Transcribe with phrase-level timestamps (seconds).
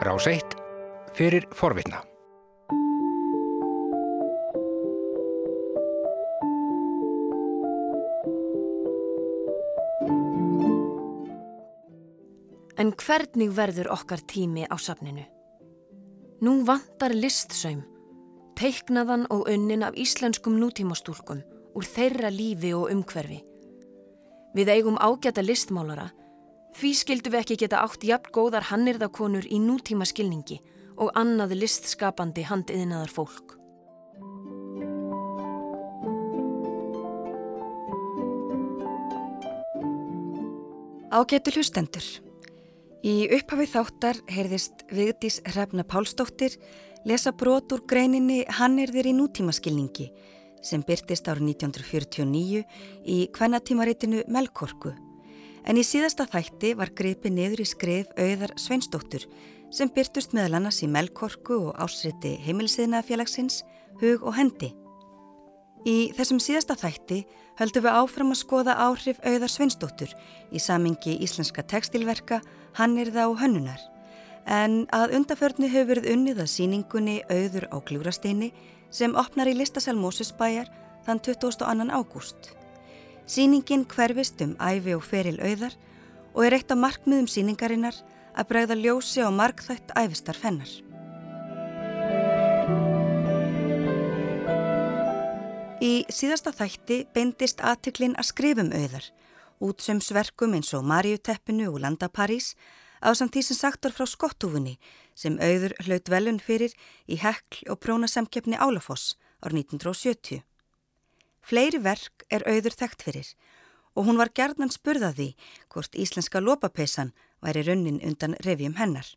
[0.00, 0.40] Rás 1
[1.12, 1.98] fyrir forvitna.
[12.80, 15.26] En hvernig verður okkar tími á safninu?
[16.40, 17.82] Nú vantar listsaum,
[18.56, 21.44] teiknaðan og unnin af íslenskum nútímastúlkum
[21.76, 23.42] úr þeirra lífi og umhverfi.
[24.56, 26.08] Við eigum ágæta listmálara,
[26.76, 30.60] því skildu við ekki geta átt jafn góðar hannirðakonur í nútíma skilningi
[31.00, 33.56] og annað listskapandi handiðinaðar fólk.
[41.10, 42.06] Ágætu hlustendur.
[43.02, 46.54] Í upphafið þáttar heyrðist Vigdís Hrefna Pálsdóttir
[47.08, 50.10] lesa brot úr greininni Hannirðir í nútímaskilningi
[50.62, 52.64] sem byrtist árið 1949
[53.08, 54.92] í kvennatímaritinu Melkorku.
[55.68, 59.26] En í síðasta þætti var gripi niður í skrif auðar Sveinsdóttur
[59.70, 63.62] sem byrtust meðal annars í Melkorku og ásriti heimilsiðnaðafélagsins
[64.00, 64.72] Hug og Hendi.
[65.86, 67.22] Í þessum síðasta þætti
[67.60, 70.12] höldum við áfram að skoða áhrif auðar Sveinsdóttur
[70.52, 72.40] í samingi íslenska tekstilverka,
[72.76, 73.80] hannirða og hönnunar.
[74.48, 78.52] En að undaförnu hefur verið unnið að síningunni auður á Gljúrasteini
[78.90, 80.72] sem opnar í listasal Mósusbæjar
[81.06, 81.90] þann 22.
[81.92, 82.59] ágúst.
[83.30, 85.76] Síningin hverfist um æfi og feril auðar
[86.34, 87.94] og er eitt af markmiðum síningarinnar
[88.34, 90.72] að bregða ljósi á markþætt æfistar fennar.
[95.78, 99.06] Í síðasta þætti beindist aðtiklinn að skrifum auðar,
[99.62, 102.56] útsömsverkum eins og Marjuteppinu og Landa París,
[102.98, 104.74] á samt því sem sagtur frá skottúfunni
[105.14, 106.74] sem auður hlaut velun fyrir
[107.06, 110.42] í hekl og prónasemkjöfni Álafoss ár 1970.
[111.50, 113.32] Fleiri verk er auður þekkt fyrir
[113.98, 115.32] og hún var gerðnan spurðaði
[115.72, 117.10] hvort íslenska lópapeisan
[117.42, 119.08] væri runnin undan revjum hennar.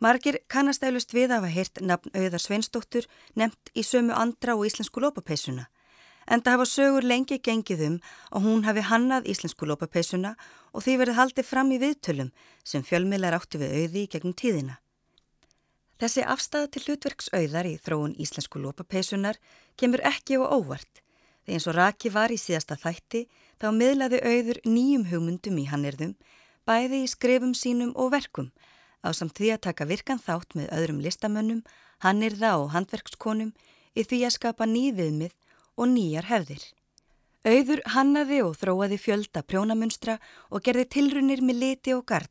[0.00, 3.04] Margir kannast eflust við hafa heyrt nafn auðar Sveinsdóttur
[3.36, 5.66] nefnt í sömu andra og íslensku lópapeisuna.
[6.24, 7.98] En það hafa sögur lengi gengið um
[8.30, 10.36] að hún hafi hannað íslensku lópapeisuna
[10.72, 12.32] og því verið haldið fram í viðtölum
[12.64, 14.80] sem fjölmiðlar áttu við auði í gegnum tíðina.
[16.00, 19.36] Þessi afstæða til hlutverks auðar í þróun íslensku lópapeisunar
[19.76, 20.99] kemur ekki og óvart.
[21.50, 23.24] Þegar og Raki var í síðasta þætti
[23.58, 26.12] þá miðlaði auður nýjum hugmyndum í hannirðum
[26.68, 28.52] bæði í skrifum sínum og verkum
[29.02, 31.64] á samt því að taka virkan þátt með öðrum listamönnum,
[32.04, 33.50] hannirða og handverkskonum
[33.98, 35.34] í því að skapa nýviðmið
[35.74, 36.62] og nýjar hefðir.
[37.42, 40.18] Auður hannaði og þróaði fjölda prjónamunstra
[40.52, 42.30] og gerði tilrunir með liti og gard.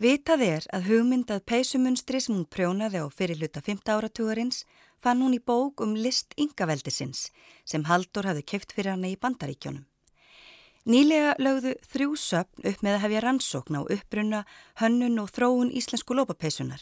[0.00, 4.62] Vitað er að hugmyndað peysumunstri sem hún prjónaði á fyrirluta 15 áratúarins
[4.96, 7.26] fann hún í bók um list yngaveldisins
[7.68, 9.84] sem Haldur hafði keft fyrir hana í bandaríkjónum.
[10.88, 14.40] Nýlega lögðu þrjú söpn upp með að hefja rannsókn á uppbrunna,
[14.80, 16.80] hönnun og þróun íslensku lópapeisunar.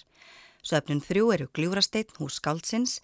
[0.62, 3.00] Söpnun þrjú eru Gljúrasteinn hús Skáldsins,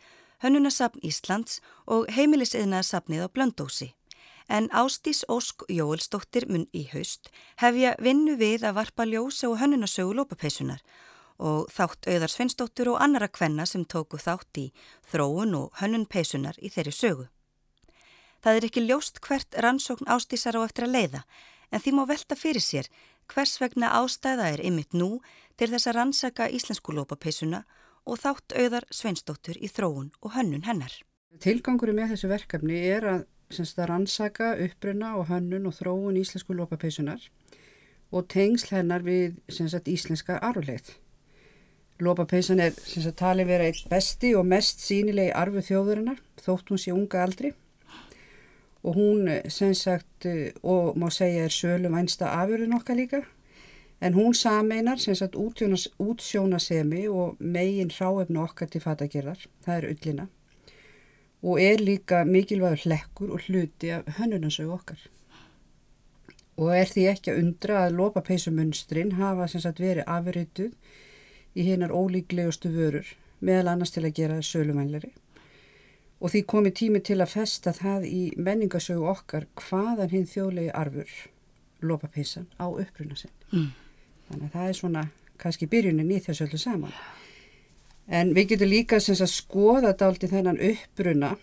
[0.47, 1.59] hönnunasapn Íslands
[1.91, 3.91] og heimilisiðnaðasapnið á Blöndósi.
[4.49, 7.31] En Ástís Ósk Jóelsdóttir mun í haust
[7.63, 10.83] hefja vinnu við að varpa ljósa og hönnunasögu lópapeisunar
[11.39, 14.67] og þátt auðar Sveinsdóttur og annara kvenna sem tóku þátt í
[15.11, 17.27] þróun og hönnun peisunar í þeirri sögu.
[18.45, 21.23] Það er ekki ljóst hvert rannsókn ástísar á eftir að leiða
[21.73, 22.91] en því má velta fyrir sér
[23.33, 25.23] hvers vegna ástæða er ymitt nú
[25.57, 27.65] til þess að rannsaka íslensku lópapeisuna
[28.05, 30.93] og þátt auðar Sveinsdóttur í þróun og hönnun hennar.
[31.41, 33.23] Tilgangurum með þessu verkefni er að,
[33.53, 37.29] að rannsaka uppbruna og hönnun og þróun íslensku lópapeisunar
[38.15, 40.95] og tengsl hennar við sagt, íslenska arfuleið.
[42.03, 42.75] Lópapeisan er
[43.15, 47.53] talið verið eitt besti og mest sínilegi arfu þjóðurinnar þótt hún sé unga aldri.
[48.85, 50.27] Og hún eh, sem sagt
[50.63, 53.23] og má segja er sölum einsta afurðin okkar líka.
[54.01, 60.27] En hún sameinar sem sagt útsjónasemi og megin ráefnu okkar til fatagerðar, það er öllina
[61.45, 65.01] og er líka mikilvægur hlekkur og hluti af hönnunarsögu okkar
[66.57, 70.73] og er því ekki að undra að lópapeisumunstrin hafa sem sagt verið afurðuð
[71.55, 73.11] í hinnar ólíklegustu vörur
[73.45, 75.11] meðal annars til að gera sölumænleri
[76.21, 81.11] og því komi tími til að festa það í menningasögu okkar hvaðan hinn þjóðlegi arfur
[81.85, 83.35] lópapeisan á uppruna sinn.
[83.53, 83.73] Mm.
[84.29, 85.03] Þannig að það er svona
[85.43, 86.95] kannski byrjunin í þessu öllu saman.
[88.07, 91.35] En við getum líka að skoða daldi þennan uppruna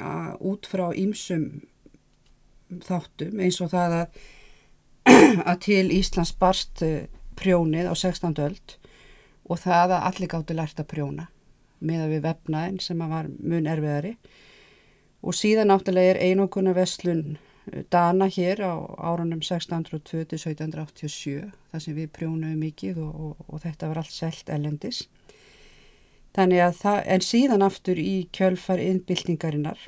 [0.00, 1.62] að, út frá ímsum
[2.84, 4.06] þáttum eins og það að,
[5.50, 7.06] að til Íslands barst eh,
[7.38, 8.36] prjónið á 16.
[8.44, 8.76] öld
[9.46, 11.24] og það að allir gáttu lært að prjóna
[11.80, 14.16] meða við vefnaðin sem var mun erfiðari
[15.22, 17.38] og síðan náttúrulega er einokunar vestlun
[17.90, 23.98] Dana hér á árunum 1602-1787 þar sem við prjónuðum mikið og, og, og þetta var
[24.04, 24.98] allt selt ellendis.
[26.36, 29.86] Þannig að það, en síðan aftur í kjölfar innbyltingarinnar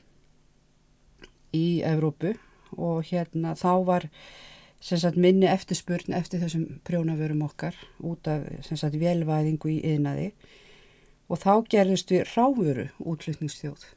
[1.56, 2.34] í Evrópu
[2.76, 4.08] og hérna þá var
[4.80, 10.30] sagt, minni eftirspurn eftir þessum prjónavörum okkar út af sagt, velvæðingu í yðnaði
[11.28, 13.88] og þá gerðist við ráfuru útflutningsþjóð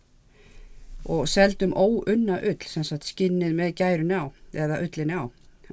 [1.12, 5.22] og seldum óunna ull, sagt skinnið með gærun á eða ullin á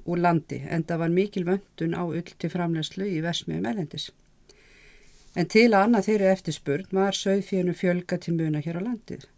[0.07, 4.11] úr landi en það var mikil vöndun á ull til framlegslu í versmiðum elendis.
[5.37, 9.29] En til að annað þeirri eftirspurn var sögfínu fjölga til muna hér á landið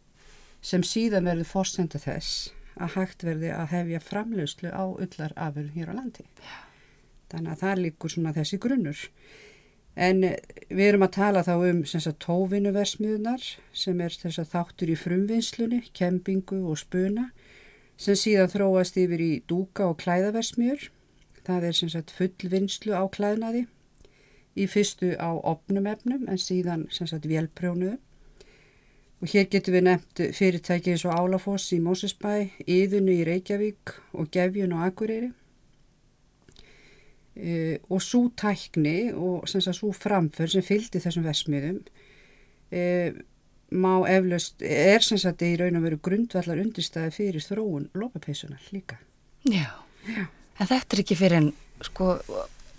[0.60, 2.50] sem síðan verði fórsenda þess
[2.80, 6.26] að hægt verði að hefja framlegslu á ullarafurinn hér á landi.
[7.32, 9.00] Þannig að það líkur svona þessi grunnur.
[9.96, 11.82] En við erum að tala þá um
[12.26, 17.30] tóvinuversmiðunar sem er þess að þáttur í frumvinslunni, kempingu og spuna
[18.00, 20.90] sem síðan þróast yfir í dúka og klæðaversmiður.
[21.44, 23.66] Það er fullvinnslu á klæðnaði
[24.58, 27.98] í fyrstu á opnumefnum en síðan sem sagt velprjónuðu.
[29.20, 34.30] Og hér getur við nefnt fyrirtæki eins og Álafoss í Mósesbæ, Íðunu í Reykjavík og
[34.32, 35.32] Gefjun og Akureyri.
[37.40, 41.78] Uh, og svo tækni og svo framför sem fylgdi þessum versmiðum
[42.74, 43.20] uh,
[43.70, 48.98] má eflaust, er sem sagt í raun og veru grundvallar undirstæði fyrir þróun lópapeisunar líka
[49.46, 49.70] Já,
[50.10, 50.26] Já.
[50.58, 51.52] en þetta er ekki fyrir en
[51.86, 52.16] sko,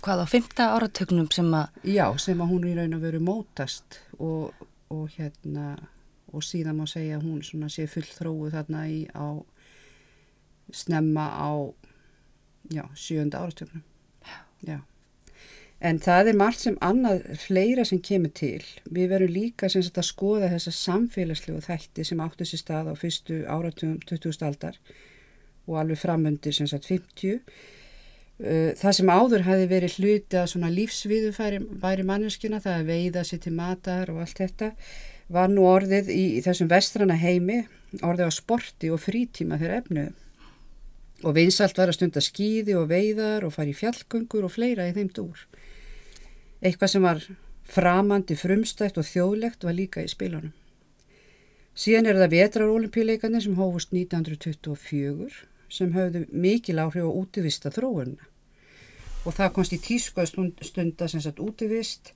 [0.02, 4.00] hvað á fymta áratögnum sem að Já, sem að hún í raun og veru mótast
[4.18, 4.52] og,
[4.90, 5.76] og hérna
[6.32, 9.38] og síðan má segja að hún svona sé full þróu þarna í á
[10.72, 11.52] snemma á
[12.72, 13.84] já, sjönda áratögnum
[14.62, 14.80] Já.
[15.82, 18.62] En það er margt sem annað fleira sem kemur til.
[18.86, 22.94] Við verum líka sem sagt að skoða þessa samfélagslegu þætti sem áttu sér stað á
[22.98, 24.44] fyrstu áratugum 20.
[24.46, 24.78] aldar
[25.66, 27.42] og alveg framundi sem sagt 50.
[28.42, 31.30] Uh, það sem áður hafi verið hluti að svona lífsviðu
[31.78, 34.72] væri manneskina, það að veiða sér til matar og allt þetta,
[35.32, 37.60] var nú orðið í, í þessum vestrana heimi,
[38.02, 40.18] orðið á sporti og frítíma fyrir efnuðum
[41.22, 44.94] og vinsalt var að stunda skýði og veiðar og fara í fjallgöngur og fleira í
[44.96, 45.44] þeim dúr.
[46.58, 47.22] Eitthvað sem var
[47.72, 50.50] framandi frumstætt og þjóðlegt var líka í spilunum.
[51.78, 55.30] Síðan er það vetrarolimpíuleikarnir sem hófust 1924
[55.72, 58.31] sem höfðu mikil áhrif á útivista þróunna
[59.22, 60.32] og það komst í tísku að
[60.66, 62.12] stunda sem sagt útivist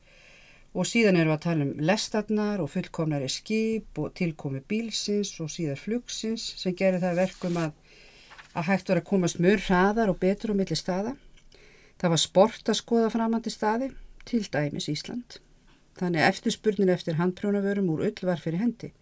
[0.77, 5.53] og síðan erum við að tala um lestarnar og fullkomnari skip og tilkomi bílsins og
[5.53, 7.73] síðar flugsins sem gerir það verkum að
[8.57, 11.13] að hægt var að komast mjög hraðar og betur á milli staða.
[12.01, 13.91] Það var sport að skoða framandi staði,
[14.25, 15.39] til dæmis Ísland.
[16.01, 18.93] Þannig eftirspurnin eftir handprjónavörum úr ull var fyrir hendi.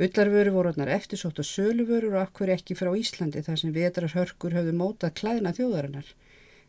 [0.00, 4.56] Ullarvöru voru orðnar eftirsótt og söluvörur og akkur ekki frá Íslandi þar sem vetrar hörkur
[4.56, 6.08] höfðu mótað klæðina þjóðarinnar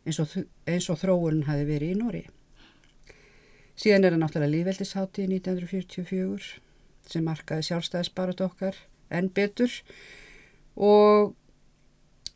[0.06, 0.32] eins og,
[0.66, 2.22] eins og þróunin hafi verið í Nóri.
[3.78, 8.76] Síðan er það náttúrulega lífveldishátti 1944 sem markaði sjálfstæðisbarut okkar
[9.12, 9.72] en betur
[10.76, 11.32] og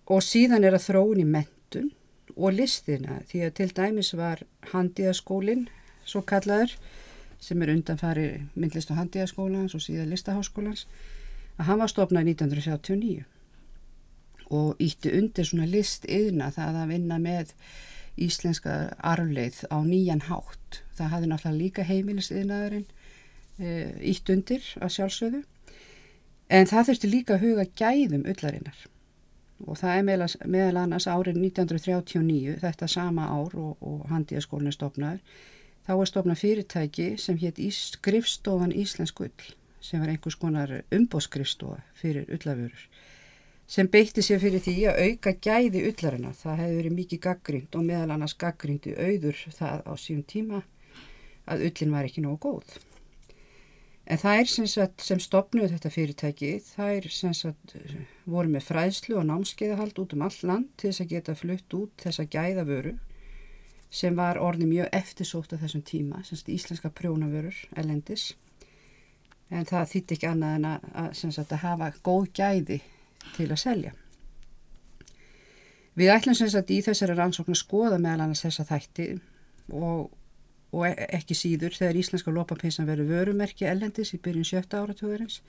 [0.07, 1.91] og síðan er að þróun í mentun
[2.37, 4.43] og listina því að til dæmis var
[4.73, 5.67] handíðaskólinn
[6.07, 6.77] svo kallaður
[7.43, 10.87] sem er undanfari myndlist og handíðaskólans og síðan listaháskólans
[11.57, 13.25] að hann var stopnað 1979
[14.51, 17.53] og ítti undir svona list yðna það að vinna með
[18.17, 20.83] íslenska arfleith á nýjan hátt.
[20.97, 22.87] Það hafði náttúrulega líka heimilis yðnaðurinn
[23.57, 25.43] ítt undir að sjálfsögðu.
[26.53, 28.79] En það þurfti líka að huga gæðum ullarinnar.
[29.65, 30.05] Og það er
[30.53, 35.23] meðal, annars árið 1939, þetta sama ár og, og handíaskólinu stopnaður,
[35.89, 39.47] þá er stopnað fyrirtæki sem hétt Skrifstofan Íslensk ull,
[39.81, 42.85] sem var einhvers konar umbóðskrifstofa fyrir ullafurur,
[43.67, 46.37] sem beitti sér fyrir því að auka gæði ullarinnar.
[46.39, 50.63] Það hefði verið mikið gaggrind og meðal annars gaggrindi auður það á síum tíma
[51.47, 52.77] að ullin var ekki nógu góð.
[54.07, 57.75] En það er sem, sagt, sem stopnuð þetta fyrirtæki, það er sem sagt,
[58.31, 62.05] voru með fræðslu og námskeiðahald út um all land til þess að geta flutt út
[62.05, 62.95] þessa gæðavöru
[63.91, 68.35] sem var orðið mjög eftirsótt á þessum tíma, sem sagt íslenska prjónavörur, elendis.
[69.51, 72.81] En það þýtti ekki annað en að, að, sagt, að hafa góð gæði
[73.37, 73.95] til að selja.
[75.97, 79.09] Við ætlum sem sagt í þessari rannsókn að skoða meðal annars þessa þætti
[79.73, 80.13] og
[80.77, 85.41] og e- ekki síður þegar íslenska lópapinsan verður vörumerki ellendis í byrjun sjötta áratugurins.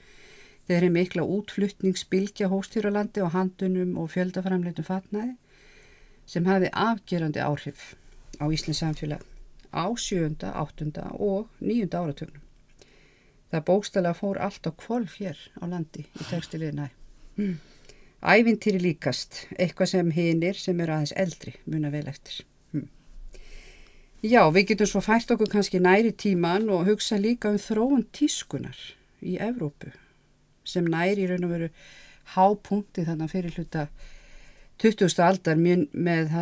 [0.68, 5.36] Þeir eru mikla útflutningsbilgja hóstýralandi og handunum og fjöldaframleitum fatnaði
[6.28, 7.94] sem hafi afgerandi áhrif
[8.36, 9.24] á Íslands samfélag
[9.72, 12.44] á sjönda, áttunda og nýjunda áratugnum.
[13.48, 16.88] Það bókstala fór allt á kvolf hér á landi í textiliðinæ.
[18.18, 22.40] Ævintýri líkast, eitthvað sem hinir sem eru aðeins eldri muna vel eftir.
[22.72, 22.88] Hm.
[24.26, 28.78] Já, við getum svo fært okkur kannski næri tíman og hugsa líka um þróun tískunar
[29.22, 29.92] í Evrópu
[30.66, 31.70] sem næri í raun og veru
[32.34, 33.86] hápunkti þannig fyrir hluta
[34.82, 35.22] 20.
[35.22, 36.34] aldar með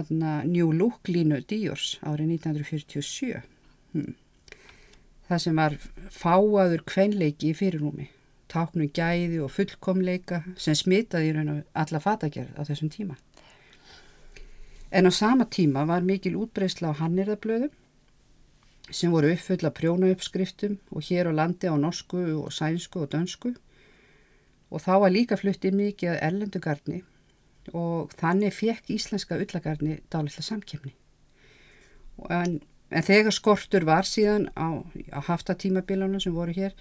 [0.48, 3.44] New Look línu Díors árið 1947.
[3.92, 4.16] Hm.
[5.28, 5.80] Það sem var
[6.12, 8.10] fáaður kvenleiki í fyrirrúmi
[8.52, 13.16] táknum gæði og fullkomleika sem smitaði í raun og alla fatagerð á þessum tíma.
[14.90, 17.72] En á sama tíma var mikil útbreysla á hannirðablöðum
[18.90, 23.56] sem voru uppfull af prjónauppskriftum og hér á landi á norsku og sænsku og dönsku
[24.70, 27.02] og þá var líka fluttið mikið að erlendugarni
[27.74, 30.92] og þannig fekk íslenska ullagarni dálitla samkjöfni.
[32.30, 32.60] En,
[32.90, 36.76] en þegar skortur var síðan á, á haftatímabilunum sem voru hér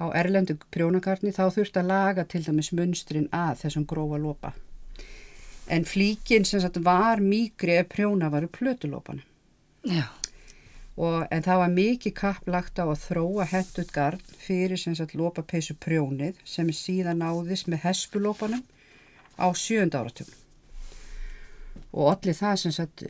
[0.00, 4.52] á erlendu prjónakarni þá þurft að laga til dæmis munstrin að þessum grófa lopa.
[5.70, 9.22] En flíkin sem sagt var mýgri ef prjóna varu plötulópana.
[9.84, 10.10] Já.
[10.94, 15.74] Og, en það var mikið kapplagt á að þróa hendut garn fyrir sem sagt lópapeisu
[15.82, 18.62] prjónið sem síðan náðist með hespulópanum
[19.34, 20.38] á sjönda áratöfnum.
[21.94, 23.02] Og allir það sem sagt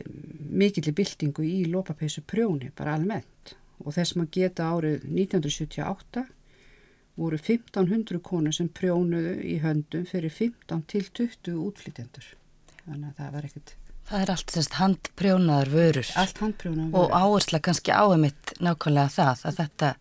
[0.49, 3.53] mikill í byltingu í lópapeisu prjóni bara almennt.
[3.83, 6.25] Og þess maður geta árið 1978
[7.15, 12.31] voru 1500 konur sem prjónuðu í höndum fyrir 15 til 20 útflytjendur.
[12.85, 13.75] Þannig að það var ekkert...
[14.05, 16.09] Það er allt semst handprjónaður vörur.
[16.21, 17.05] Allt handprjónaður vörur.
[17.05, 19.93] Og áhersla kannski áhemitt nákvæmlega það að þetta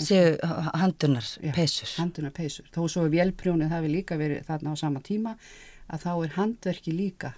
[0.00, 0.32] séu
[0.78, 1.92] handunar peysur.
[1.98, 2.66] Handunar peysur.
[2.74, 5.36] Þó svo er vélprjónið það við líka verið þarna á sama tíma
[5.90, 7.34] að þá er handverki líka.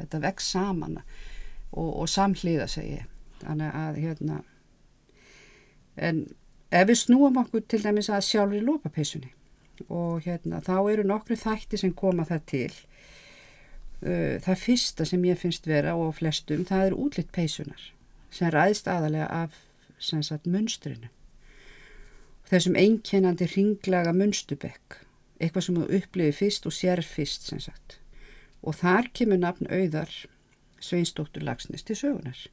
[0.00, 3.00] Þetta vex saman og, og samhliða segi.
[3.44, 4.40] Þannig að hérna...
[5.96, 6.26] En
[6.70, 9.32] ef við snúum okkur til dæmis að sjálfur í lópapeisunni
[9.92, 12.72] og hérna þá eru nokkru þætti sem koma það til.
[14.02, 17.90] Uh, það fyrsta sem ég finnst vera og flestum það er útlitt peisunar
[18.30, 19.62] sem ræðist aðalega af
[19.98, 21.08] sagt munstrinu.
[22.46, 25.00] Þessum einkennandi ringlaga munstubekk
[25.40, 27.54] eitthvað sem þú upplifir fyrst og sér fyrst
[28.62, 30.12] og þar kemur nafn auðar
[30.80, 32.46] Sveinsdóttur Lagsnes til sögunar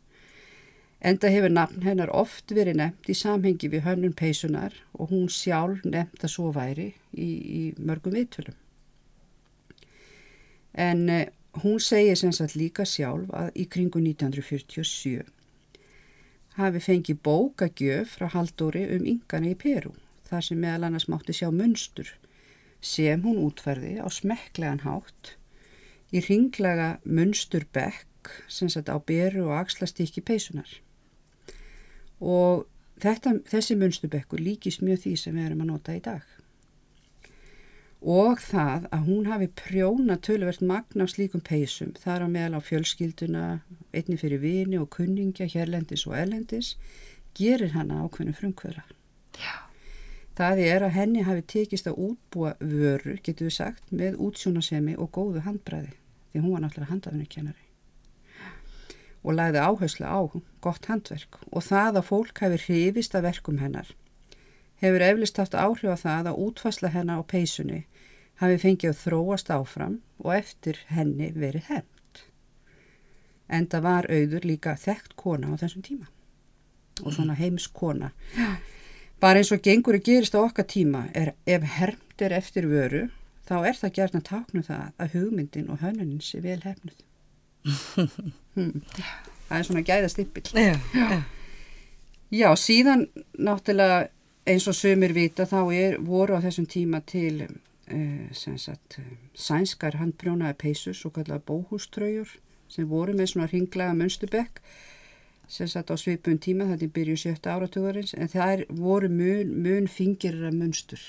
[1.04, 5.84] Enda hefur nafn hennar oft verið nefnt í samhengi við hönnun peisunar og hún sjálf
[5.84, 8.56] nefnt að svo væri í, í mörgum viðtölum.
[10.74, 11.28] En eh,
[11.66, 15.28] hún segir sem sagt líka sjálf að í kringu 1947
[16.56, 19.92] hafi fengið bókagjöf frá Haldóri um yngana í Peru
[20.30, 22.14] þar sem meðal annars mátti sjá munstur
[22.94, 25.36] sem hún útferði á smekklegan hátt
[26.16, 30.80] í ringlega munsturbekk sem sagt á beru og axlastíki peisunar
[32.24, 32.64] og
[33.04, 36.24] þetta, þessi munstubekkur líkist mjög því sem við erum að nota í dag.
[38.04, 42.68] Og það að hún hafi prjóna tölverkt magna á slíkum peysum, þar á meðal á
[42.68, 43.44] fjölskylduna,
[43.96, 46.74] einni fyrir vini og kunningja, hérlendis og erlendis,
[47.36, 48.84] gerir hana ákveðinu frumkvöðra.
[49.40, 49.56] Já.
[50.36, 55.14] Það er að henni hafi tekist að útbúa vöru, getur við sagt, með útsjónasemi og
[55.16, 55.94] góðu handbræði,
[56.34, 57.63] því hún var náttúrulega handafinu kennari
[59.24, 60.22] og lagði áherslu á
[60.62, 63.92] gott handverk og það að fólk hefur hrifist af verkum hennar
[64.84, 67.84] hefur eflist haft áhrif að það að útfasla hennar á peysunni
[68.42, 72.24] hafi fengið að þróast áfram og eftir henni verið hefnt.
[73.48, 76.10] Enda var auður líka þekkt kona á þessum tíma
[77.02, 78.12] og svona heims kona.
[79.22, 83.08] Bara eins og gengur að gerist á okkar tíma er ef hermt er eftir vöru
[83.48, 87.13] þá er það gert að takna það að hugmyndin og hönnunin sé vel hefnuð hmm.
[87.64, 91.22] Það er svona gæðastippill já, já.
[92.32, 93.08] já, síðan
[93.40, 94.08] náttúrulega
[94.50, 99.00] eins og sömur vita þá er, voru á þessum tíma til uh, sagt,
[99.34, 102.36] sænskar handbrjónaði peysus og kallaða bóhúströjur
[102.72, 104.64] sem voru með svona ringlega mönstubekk
[105.48, 110.52] sem satt á svipun tíma er byrju sjötta áratugurins en það voru mun, mun fingirra
[110.52, 111.02] mönstur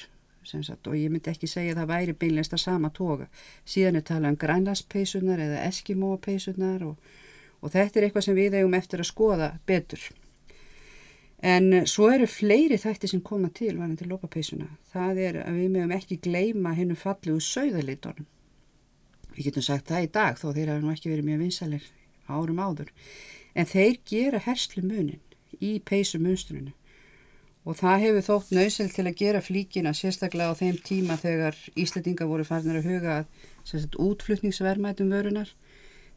[0.45, 3.29] Sagt, og ég myndi ekki segja að það væri beinleist að sama toga.
[3.65, 6.99] Síðan er talað um grænlaspeysunar eða eskimópeysunar og,
[7.63, 10.05] og þetta er eitthvað sem við eigum eftir að skoða betur.
[11.45, 14.69] En svo eru fleiri þætti sem koma til varðan til lópapeysuna.
[14.93, 18.29] Það er að við mögum ekki gleima hennum fallegu sögðalitónum.
[19.35, 21.91] Við getum sagt það í dag þó þeir hafa nú ekki verið mjög vinsalir
[22.31, 22.93] árum áður.
[23.55, 25.21] En þeir gera herslu munin
[25.61, 26.73] í peysumunstrunu
[27.65, 32.27] Og það hefur þótt nöysel til að gera flíkina sérstaklega á þeim tíma þegar Íslandinga
[32.29, 35.55] voru farnir að huga að útflutningsverðmætum vörunar.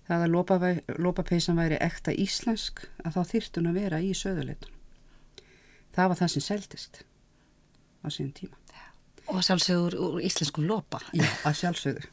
[0.07, 4.75] Það að lópapeisan væri ekta íslensk að þá þyrtun að vera í söðuleitunum.
[5.95, 7.01] Það var það sem seldist
[8.03, 8.59] á síðan tíma.
[9.27, 11.01] Og sjálfsögur úr íslenskum lópa.
[11.11, 12.05] Já, að sjálfsögur.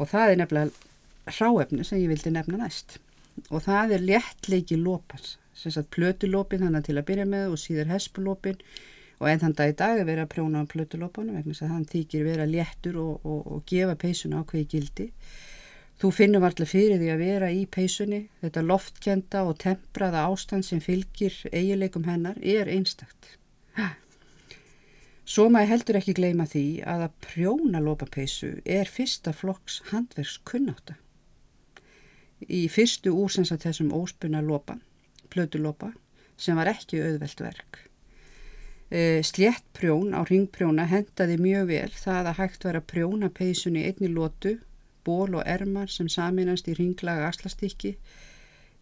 [0.00, 2.98] og það er nefnilega hráefni sem ég vildi nefna næst
[3.48, 7.92] og það er léttleiki lópans sem sagt plötulópin þannig til að byrja með og síður
[7.92, 8.58] hespulópin
[9.20, 11.72] og enn þann dag í dag er verið að prjóna á plötulópanum vegna þess að
[11.74, 15.10] hann þykir vera léttur og, og, og gefa peysuna ákveði gildi.
[16.00, 18.22] Þú finnum alltaf fyrir því að vera í peysunni.
[18.40, 23.34] Þetta loftkenda og tempraða ástand sem fylgir eigileikum hennar er einstakt.
[25.30, 30.96] Svo maður heldur ekki gleyma því að að prjóna lópapeysu er fyrsta flokks handverks kunnáta.
[32.48, 34.80] Í fyrstu úrsens að þessum óspunna lópa,
[35.30, 35.92] plötulópa,
[36.36, 37.84] sem var ekki auðvelt verk.
[38.90, 43.84] E, Slétt prjón á ringprjóna hendaði mjög vel það að hægt var að prjóna peysunni
[43.86, 44.56] einni lótu,
[45.04, 47.94] ból og ermar sem saminast í ringlaga aslastíki,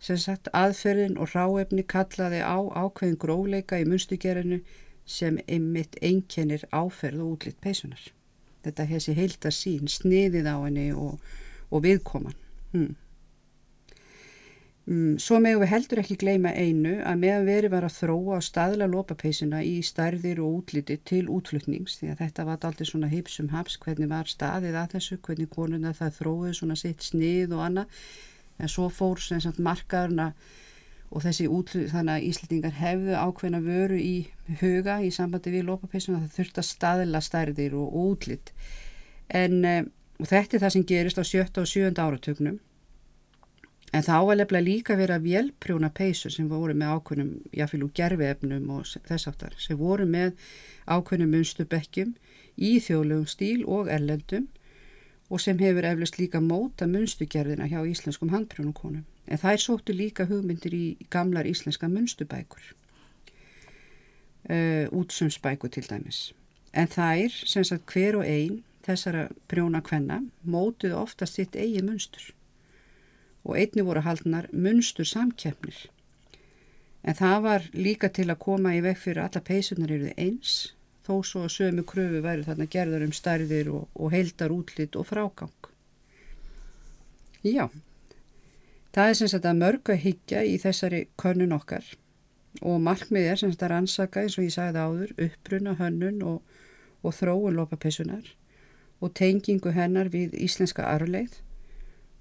[0.01, 4.63] sem sagt aðferðin og ráefni kallaði á ákveðin gróleika í munstugerinu
[5.09, 8.01] sem einmitt einkennir áferð og útlitt peysunar.
[8.65, 11.21] Þetta hessi heilta sín, sniðið á henni og,
[11.71, 12.37] og viðkoman.
[12.73, 12.97] Hmm.
[14.89, 18.47] Mm, svo meðum við heldur ekki gleyma einu að meðan veri var að þróa á
[18.47, 23.51] staðla lópapeysuna í stærðir og útliti til útflutnings því að þetta var aldrei svona hipsum
[23.53, 27.99] haps hvernig var staðið að þessu, hvernig konuna það þróið svona sitt snið og annað.
[28.59, 30.31] En svo fór sem sagt markaðurna
[31.13, 34.17] og þessi útlut þannig að Íslandingar hefðu ákveðna vöru í
[34.63, 38.53] huga í sambandi við lópapeysun að það þurft að staðla stærðir og útlitt
[39.29, 39.93] en um,
[40.25, 42.59] þetta er það sem gerist á sjötta og sjönda áratögnum
[43.93, 48.87] en var lefnilega líka að vélprjóna peysu sem voru með ákveðnum jáfnvel úr gerfiefnum og
[49.09, 50.35] þess aftar sem voru með
[50.87, 52.15] ákveðnum munstubekkjum
[52.57, 54.49] í þjóðlegum stíl og erlendum
[55.29, 59.05] og sem hefur eflust líka móta munstugerðina hjá íslenskum handprjónukonum.
[59.29, 62.73] En þær sóttu líka hugmyndir í gamlar íslenska munstubækur,
[64.49, 66.33] uh, útsumsbækur til dæmis.
[66.73, 72.33] En þær, sem sagt hver og einn þessara prjóna kvenna, mótuðu ofta sitt eigi munstur
[73.49, 75.87] og einni voru haldnar munstur samkjefnir.
[77.03, 80.57] En það var líka til að koma í vekk fyrir alla peysunar eruði eins
[81.09, 85.09] þó svo að sömu kröfu væri þarna gerðar um stærðir og, og heildar útlitt og
[85.09, 85.55] frágang.
[87.47, 87.71] Já,
[88.93, 91.87] það er sem sagt að mörgu að higgja í þessari könnun okkar
[92.61, 96.43] og markmið er sem sagt að rannsaka eins og ég sagði áður uppbruna hönnun og,
[97.07, 98.33] og þróun lópapessunar
[99.01, 101.39] og tengingu hennar við íslenska arleið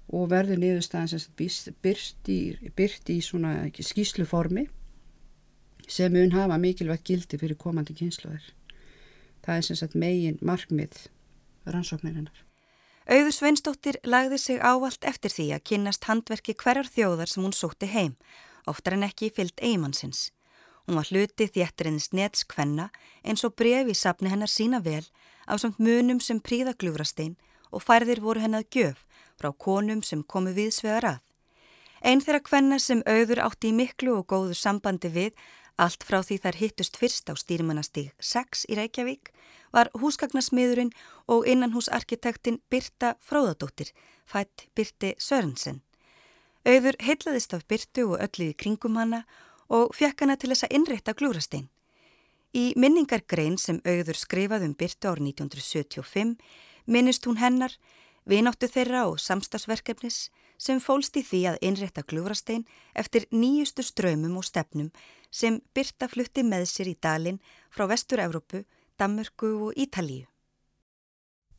[0.08, 2.40] og verður niðurstaðan sem byrt í,
[2.76, 4.66] byrt í svona skísluformi
[5.88, 8.44] sem mun hafa mikilvægt gildi fyrir komandi kynsluðar.
[9.44, 11.08] Það er sem sagt megin markmið
[11.68, 12.44] rannsóknirinnar.
[13.08, 17.88] Auður Sveinsdóttir lagði sig ávalt eftir því að kynnast handverki hverjar þjóðar sem hún sótti
[17.88, 18.18] heim,
[18.68, 20.28] oftar en ekki fyllt eigimannsins.
[20.84, 22.90] Hún var hluti þéttriðins netskvenna
[23.24, 25.04] eins og brefi sapni hennar sína vel
[25.48, 27.38] á samt munum sem príða gljúrastein
[27.72, 29.07] og færðir voru hennað gjöf
[29.38, 31.22] frá konum sem komu við svegar að.
[32.02, 35.32] Einn þeirra kvenna sem auður átti í miklu og góðu sambandi við
[35.78, 39.30] Allt frá því þær hittust fyrst á stýrimannastíg 6 í Reykjavík
[39.70, 40.90] var húsgagnasmiðurinn
[41.30, 43.92] og innanhúsarkitektin Birta Fróðadóttir,
[44.26, 45.84] fætt Birti Sörensen.
[46.66, 49.22] Auður heitlaðist af Birtu og öllu í kringum hana
[49.70, 51.68] og fekk hana til þess að innrétta glúrastein.
[52.50, 56.34] Í minningargrein sem auður skrifað um Birtu árið 1975
[56.90, 57.76] minnist hún hennar,
[58.28, 62.66] vináttu þeirra og samstagsverkefnis sem fólst í því að innrétta glúrastein
[62.98, 64.90] eftir nýjustu ströymum og stefnum
[65.30, 68.64] sem Birta flutti með sér í dalinn frá Vestur-Európu,
[68.98, 70.26] Danmörku og Ítalíu.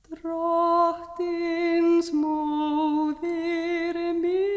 [0.09, 4.48] Drottins móðir mild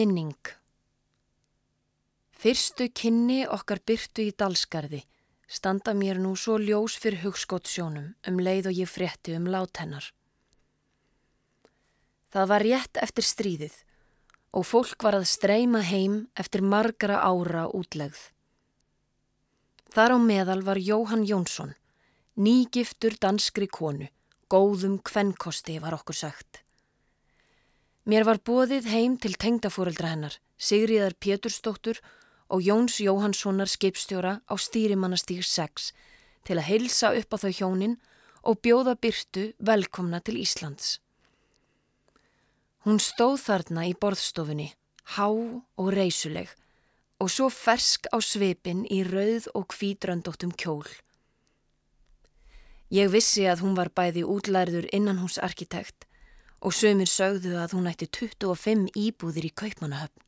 [0.00, 0.46] Minning
[2.40, 5.00] Fyrstu kynni okkar byrtu í dalskarði
[5.56, 10.06] standa mér nú svo ljós fyrir hugskottsjónum um leið og ég frétti um látennar.
[12.32, 13.76] Það var rétt eftir stríðið
[14.56, 18.22] og fólk var að streyma heim eftir margara ára útlegð.
[19.92, 21.76] Þar á meðal var Jóhann Jónsson,
[22.40, 24.08] nýgiftur danskri konu,
[24.48, 26.64] góðum kvennkosti var okkur sagt.
[28.08, 31.98] Mér var bóðið heim til tengdafóreldra hennar, Sigriðar Pétursdóttur
[32.48, 35.92] og Jóns Jóhanssonar skipstjóra á stýrimannastík 6
[36.48, 37.98] til að heilsa upp á þau hjónin
[38.40, 40.96] og bjóða byrtu velkomna til Íslands.
[42.88, 44.72] Hún stóð þarna í borðstofunni,
[45.20, 46.48] há og reysuleg
[47.20, 50.88] og svo fersk á svipin í rauð og kvítröndóttum kjól.
[52.88, 56.08] Ég vissi að hún var bæði útlærður innan hús arkitekt
[56.60, 60.26] og sömur sögðu að hún ætti 25 íbúðir í Kaupmannahöfn.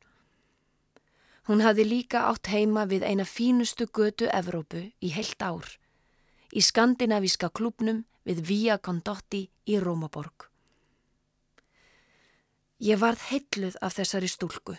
[1.47, 5.67] Hún hafði líka átt heima við eina fínustu götu Evrópu í heilt ár,
[6.55, 10.47] í skandinavíska klubnum við Via Condotti í Rómaborg.
[12.83, 14.77] Ég varð heitluð af þessari stúlku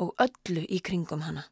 [0.00, 1.48] og öllu í kringum hana.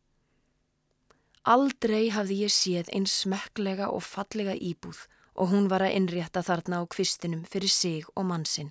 [1.43, 6.83] Aldrei hafði ég séð eins smekklega og fallega íbúð og hún var að innrétta þarna
[6.83, 8.71] á kvistinum fyrir sig og mannsinn.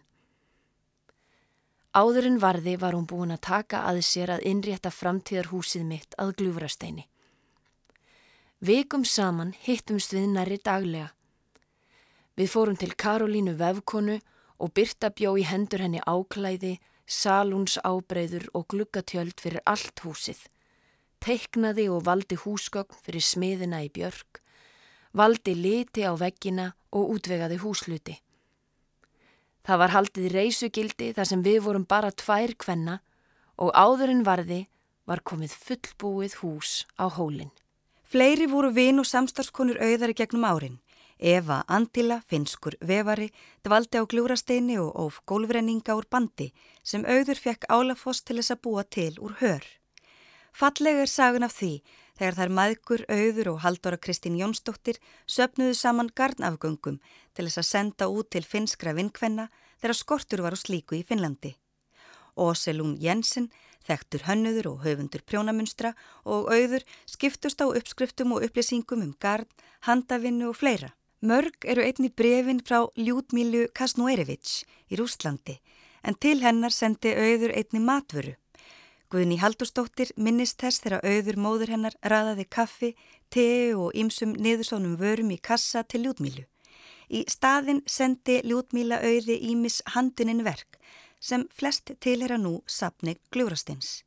[1.91, 7.03] Áðurinn varði var hún búin að taka að sér að innrétta framtíðarhúsið mitt að glúfrasteini.
[8.63, 11.09] Vikum saman hittumst við næri daglega.
[12.39, 14.21] Við fórum til Karolínu vefkonu
[14.61, 20.39] og Birta bjó í hendur henni áklæði, salúns ábreyður og gluggatjöld fyrir allt húsið.
[21.19, 24.39] Teiknaði og valdi húsgögn fyrir smiðina í björg,
[25.11, 28.21] valdi liti á veggina og útvegaði húsluti.
[29.61, 32.99] Það var haldið reysugildi þar sem við vorum bara tvær kvenna
[33.61, 34.65] og áðurinn varði
[35.05, 37.51] var komið fullbúið hús á hólinn.
[38.11, 40.79] Fleiri voru vin og samstarfskonur auðari gegnum árin.
[41.21, 43.29] Eva Andila, finskur vevari,
[43.61, 46.49] dvaldi á gljúrasteini og óf gólfrenninga úr bandi
[46.83, 49.61] sem auður fekk álafoss til þess að búa til úr hör.
[50.51, 51.75] Fallega er sagun af því
[52.17, 54.97] þegar þær maðgur, auður og haldóra Kristín Jónsdóttir
[55.29, 56.99] söpnuðu saman garnafgöngum
[57.33, 59.49] til þess að senda út til finskra vinkvenna
[59.81, 61.55] þegar skortur var á slíku í Finnlandi.
[62.37, 63.49] Óselún Jensen,
[63.87, 69.49] þekktur hönnuður og höfundur prjónamunstra og auður skiptust á uppskriftum og upplýsingum um garn,
[69.87, 70.93] handavinnu og fleira.
[71.21, 75.59] Mörg eru einni brefin frá Ljúdmílu Kasnuerevits í Rústlandi
[76.01, 78.35] en til hennar sendi auður einni matvöru.
[79.11, 82.93] Guðni Haldurstóttir minnist þess þegar auður móður hennar raðaði kaffi,
[83.29, 86.47] tei og ýmsum niðursónum vörum í kassa til Ljúdmílu.
[87.11, 90.77] Í staðin sendi Ljúdmíla auði Ímis handuninn verk
[91.19, 94.05] sem flest tilhera nú sapni Glúrastins.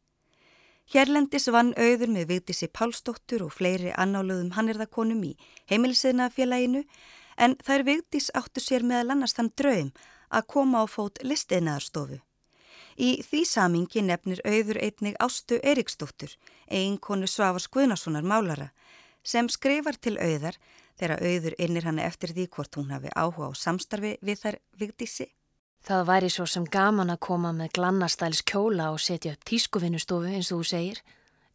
[0.88, 5.34] Hérlendis vann auður með Vigdísi Pálsdóttur og fleiri annáluðum hannirðakonum í
[5.70, 6.84] heimilisiðna félaginu
[7.36, 9.90] en þær Vigdís áttu sér meðal annars þann draum
[10.28, 12.20] að koma á fót listiðnaðarstofu.
[12.96, 16.30] Í því samingi nefnir auður einnig Ástu Eriksdóttur,
[16.70, 18.70] eiginkonu Svavars Guðnasonar málara,
[19.24, 20.56] sem skrifar til auðar
[21.00, 25.28] þegar auður innir hann eftir því hvort hún hafi áhuga á samstarfi við þær vigdísi.
[25.84, 30.52] Það væri svo sem gaman að koma með glannastæls kjóla og setja upp tískuvinnustofu eins
[30.52, 31.00] og þú segir,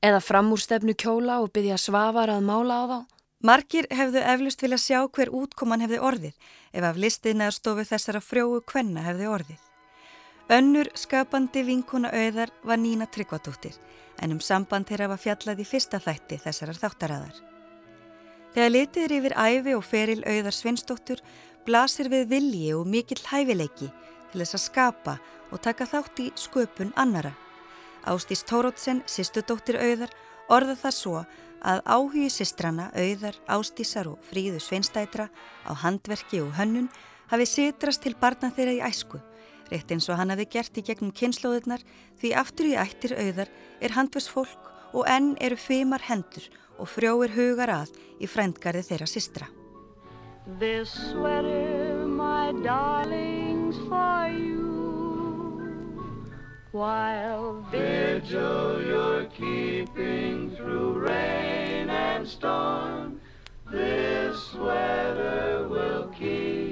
[0.06, 3.00] eða framúrstefnu kjóla og byggja svafar að mála á þá.
[3.40, 9.06] Margir hefðu eflust vilja sjá hver útkoman hefði orðið ef af listiðnaðarstofu þessara frjóu kvenna
[9.08, 9.62] hefði orðið.
[10.50, 13.78] Önnur skapandi vinkona auðar var Nína Tryggvadóttir
[14.20, 17.40] en um samband þeirra var fjallað í fyrsta þætti þessarar þáttaræðar.
[18.60, 21.20] Þegar litið er yfir æfi og feril auðar Svinsdóttur
[21.64, 23.88] blasir við vilji og mikill hæfileiki
[24.34, 25.14] til þess að skapa
[25.48, 27.32] og taka þátt í sköpun annara.
[28.04, 30.12] Ástís Tórótsen, sýstudóttir auðar,
[30.52, 31.24] orða það svo
[31.64, 35.32] að áhugi sýstrana, auðar, ástísar og fríðu Svinstætra
[35.64, 36.92] á handverki og hönnun
[37.32, 39.24] hafi sitrast til barna þeirra í æsku,
[39.72, 41.88] rétt eins og hann hafi gert í gegnum kynnslóðurnar
[42.20, 47.72] því aftur í ættir auðar er handversfólk og enn eru feimar hendur og frjóir hugar
[47.74, 49.50] að í frændgarði þeirra sistra.
[50.60, 54.70] This sweater, my darlings, for you
[56.72, 63.20] While vigil you're keeping through rain and storm
[63.72, 66.69] This sweater will keep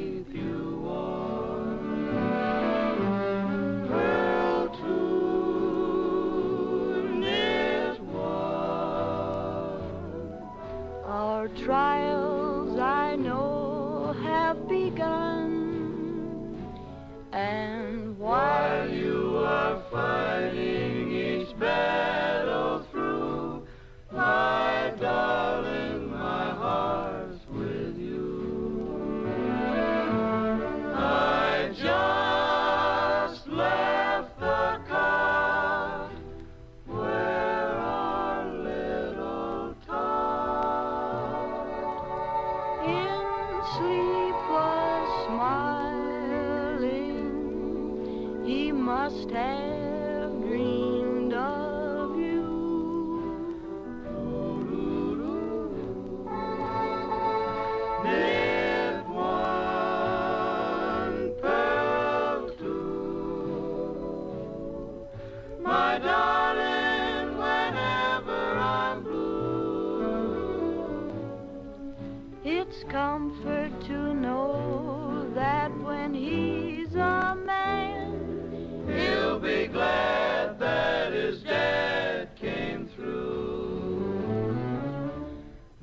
[74.21, 84.55] know that when he's a man, he'll be glad that his dad came through.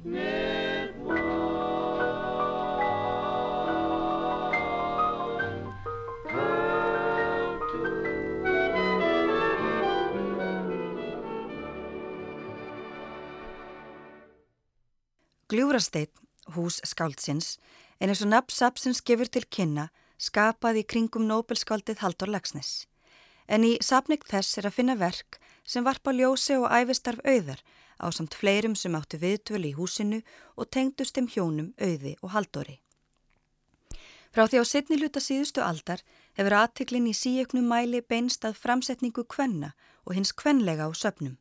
[0.05, 1.18] Ned one,
[6.29, 7.94] Pearl two.
[15.49, 16.11] Gljúrasteinn
[16.55, 17.59] hús skáldsins
[18.05, 19.87] en eins og nafnsapsins gefur til kynna,
[20.21, 22.85] skapaði í kringum Nobelskaldið Haldur Lagsnes.
[23.49, 27.62] En í sapning þess er að finna verk sem varpa ljósi og æfistarf auðar
[27.97, 30.19] á samt fleirum sem áttu viðtölu í húsinu
[30.61, 32.77] og tengdust þeim hjónum auði og haldóri.
[34.37, 36.05] Frá því á setni luta síðustu aldar
[36.37, 39.73] hefur aðtiklinn í síöknum mæli beinst að framsetningu kvenna
[40.05, 41.38] og hins kvenlega á söpnum.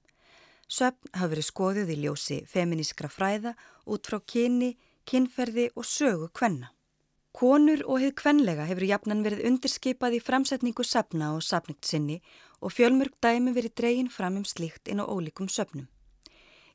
[0.71, 4.78] Söpn hafa verið skoðuð í ljósi feminískra fræða út frá kyni,
[5.10, 6.72] kynferði og sögu kvenna.
[7.34, 12.20] Konur og heið kvenlega hefur jafnan verið undirskipað í framsetningu sapna og sapningt sinni
[12.62, 15.88] og fjölmörg dæmi verið dregin fram um slíkt inn á ólíkum söpnum.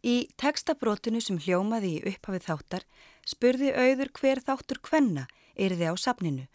[0.02, 2.84] Í textabrótinu sem hljómaði í upphafið þáttar
[3.26, 6.46] spurði auður hver þáttur kvenna yrði á sapninu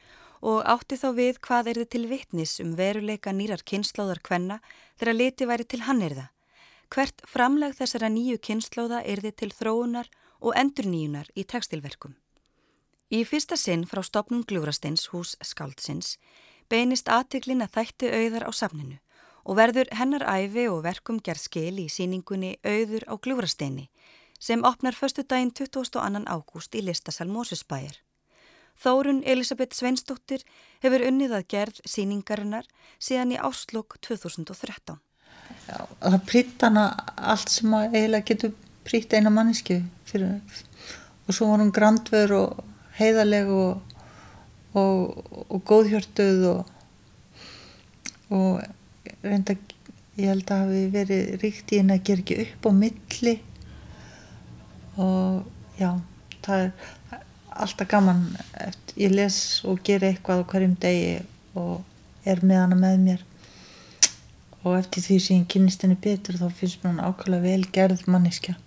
[0.44, 4.60] og átti þá við hvað erði til vittnis um veruleika nýrar kynnslóðar kvenna
[5.00, 6.28] þegar liti væri til hannirða.
[6.92, 10.12] Hvert framleg þessara nýju kynnslóða erði til þróunar
[10.44, 12.18] og endurníunar í textilverkum.
[13.14, 16.18] Í fyrsta sinn frá stopnum Gljúrastins hús Skaldsins
[16.70, 19.00] beinist aðtiklin að þætti auðar á sapninu
[19.44, 23.90] og verður hennar æfi og verkum gerð skil í síningunni Auður á Gljúrasteini
[24.40, 26.24] sem opnar förstu daginn 22.
[26.28, 27.96] ágúst í listasal Mósusbæjar.
[28.80, 30.44] Þórun Elisabeth Sveinsdóttir
[30.84, 32.68] hefur unnið að gerð síningarinnar
[33.00, 34.98] síðan í áslokk 2013.
[35.68, 39.80] Já, það prýtt hana allt sem að eiginlega getur prýtt eina manniski
[40.14, 40.62] fyrir
[41.28, 42.64] og svo var hún grandver og
[42.98, 44.00] heiðaleg og,
[44.78, 46.72] og, og góðhjörtuð og,
[48.34, 48.64] og
[49.24, 49.56] reynda
[50.20, 53.36] ég held að hafi verið ríkt í henni að gera ekki upp á milli.
[55.02, 55.90] Og já,
[56.46, 57.24] það er
[57.64, 58.26] alltaf gaman
[59.00, 61.16] ég les og ger eitthvað á hverjum degi
[61.58, 63.24] og er með hana með mér.
[64.64, 68.06] Og eftir því sem ég kynist henni betur þá finnst mér hann ákveðlega vel gerð
[68.12, 68.60] manniska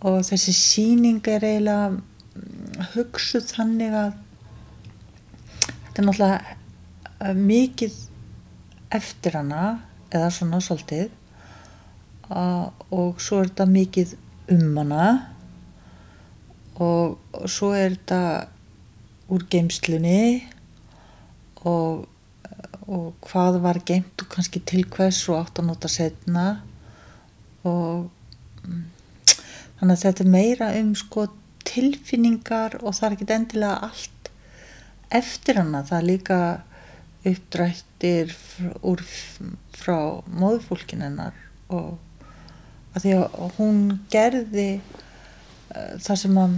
[0.00, 4.12] og þessi síning er eiginlega mm, hugsuð þannig að
[5.84, 6.40] þetta er náttúrulega
[7.20, 7.98] eh, mikið
[9.00, 9.64] eftir hana
[10.10, 11.10] eða svona svolítið
[12.30, 14.14] og svo er þetta mikið
[14.54, 15.06] um hana.
[16.80, 17.18] Og,
[17.50, 18.20] svo er þetta
[19.30, 20.46] úr geimslunni
[21.68, 22.06] og,
[22.88, 26.46] og hvað var geimt og kannski til hvers og átt að nota setna
[27.68, 28.08] og
[28.64, 28.86] mm,
[29.80, 31.26] þannig að þetta er meira um sko
[31.66, 34.30] tilfinningar og það er ekki endilega allt
[35.20, 35.82] eftir hana.
[35.88, 36.40] Það er líka
[37.30, 38.36] uppdrættir
[38.86, 39.02] úr
[39.76, 39.98] frá
[40.30, 41.36] móðfólkinennar
[41.68, 41.98] og
[42.94, 43.80] að því að hún
[44.12, 44.70] gerði
[45.70, 46.54] Eh, þar sem að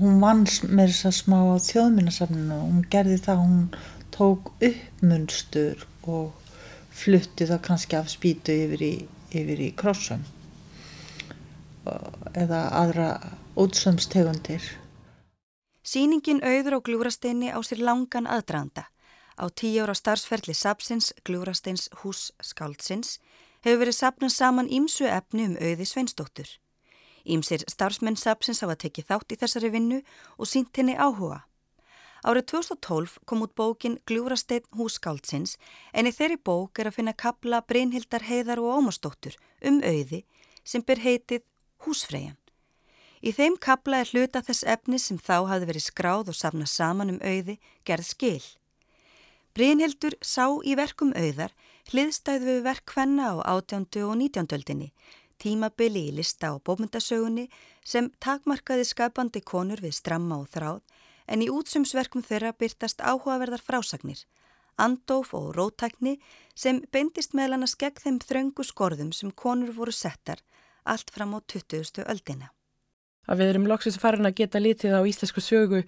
[0.00, 3.64] hún vann með þess að smá á þjóðminnarsafninu hún gerði það, hún
[4.14, 6.54] tók upp munstur og
[7.02, 8.94] flutti það kannski af spýtu yfir í,
[9.36, 10.22] í krossum
[12.34, 13.08] eða aðra
[13.58, 14.62] útsömstegundir.
[15.82, 18.86] Sýningin auður á Glúrasteini á sér langan aðdraðanda.
[19.40, 23.18] Á tíu ára starfsferðli Sapsins, Glúrasteins hús Skáldsins,
[23.64, 26.48] hefur verið sapnað saman ímsu efni um auði Sveinsdóttur.
[27.24, 30.00] Ímsir starfsmennsapsins hafa tekið þátt í þessari vinnu
[30.38, 31.44] og sínt henni áhuga.
[32.20, 35.56] Árið 2012 kom út bókin Gljúrasteinn hússkáldsins
[35.96, 40.26] en í þeirri bók er að finna kabla Brynhildar heiðar og ómastóttur um auði
[40.64, 41.46] sem ber heitið
[41.86, 42.38] Húsfreyjan.
[43.20, 47.16] Í þeim kabla er hluta þess efni sem þá hafi verið skráð og safna saman
[47.16, 48.44] um auði gerð skil.
[49.52, 51.52] Brynhildur sá í verkum auðar
[51.90, 54.92] hliðstæðu við verk hvenna á átjándu og nítjándöldinni
[55.40, 57.48] tímabili í lista og bómyndasögunni
[57.86, 60.80] sem takmarkaði skapandi konur við stramma og þráð
[61.30, 64.24] en í útsumsverkum þeirra byrtast áhugaverðar frásagnir,
[64.76, 66.18] andóf og rótækni
[66.54, 70.42] sem beindist meðal annars gegn þeim þröngu skorðum sem konur voru settar
[70.84, 72.04] allt fram á 20.
[72.06, 72.50] öldina.
[73.28, 75.84] Að við erum loksins farin að geta litið á íslensku sögu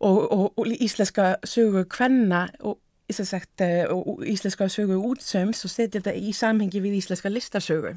[0.00, 2.78] og, og, og íslenska sögu hvenna og
[3.12, 3.84] Sagt, eh,
[4.24, 7.96] íslenska sögu útsöms og setja þetta í samhengi við íslenska listasögu.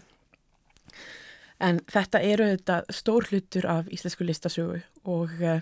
[1.63, 5.61] En þetta eru þetta stór hlutur af íslensku listasögu og uh,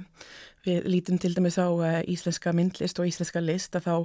[0.65, 3.95] við lítum til dæmis á uh, íslenska myndlist og íslenska list að þá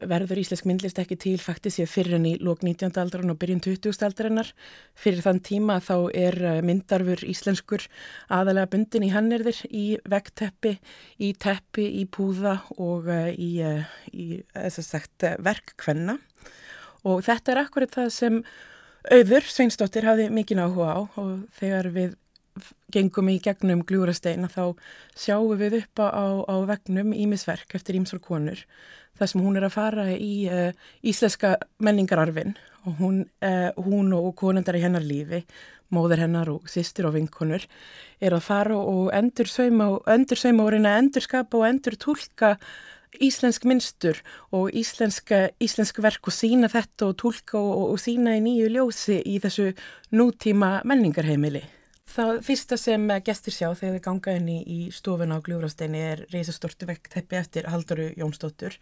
[0.00, 2.94] verður íslensk myndlist ekki til faktis ég fyrir henni lók 19.
[3.02, 3.92] aldran og byrjun 20.
[4.06, 4.52] aldarinnar.
[4.98, 7.86] Fyrir þann tíma þá er uh, myndarfur íslenskur
[8.32, 10.76] aðalega bundin í hannirðir í vegteppi,
[11.20, 13.52] í teppi, í púða og í,
[14.12, 14.26] í
[14.80, 16.18] sagt, verkkvenna
[17.08, 18.44] og þetta er akkurat það sem
[19.10, 22.12] Auður Sveinsdóttir hafði mikinn áhuga á og þegar við
[22.92, 24.76] gengum í gegnum gljúrasteina þá
[25.18, 28.60] sjáum við upp á, á vegnum ímisverk eftir ímsar konur
[29.18, 30.70] þar sem hún er að fara í uh,
[31.04, 35.42] íslenska menningararfin og hún, uh, hún og konundar í hennar lífi,
[35.92, 37.66] móður hennar og sýstir og vinkonur
[38.22, 41.68] er að fara og endur sauma og endur sauma og reyna að endur skapa og
[41.68, 42.56] endur tólka
[43.20, 44.22] íslensk minnstur
[44.56, 49.20] og íslenska, íslensk verk og sína þetta og tólka og, og sína í nýju ljósi
[49.28, 49.72] í þessu
[50.16, 51.64] nútíma menningarheimili.
[52.12, 56.22] Það fyrsta sem gestur sjá þegar þið ganga inn í, í stofuna á Gljúrasteini er
[56.32, 58.76] reysastortu vekkteppi eftir Haldaru Jónsdóttur,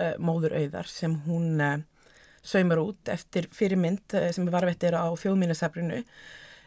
[0.00, 1.74] uh, móður auðar, sem hún uh,
[2.40, 6.04] saumar út eftir fyrirmynd uh, sem varvettir á þjóðmínasafrinu.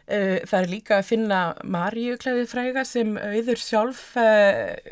[0.04, 4.02] Það er líka að finna Maríuklæði fræga sem auður sjálf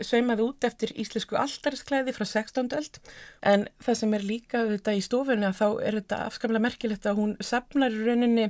[0.09, 2.71] saumaði út eftir íslensku alltarisklæði frá 16.
[2.79, 2.97] öld
[3.45, 7.37] en það sem er líka þetta í stofuna þá er þetta afskamlega merkilegt að hún
[7.45, 8.47] sapnar í rauninni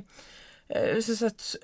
[1.03, 1.57] sagt,